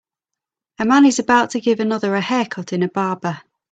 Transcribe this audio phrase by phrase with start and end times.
[0.79, 3.43] A man is about to give another a haircut in a barber.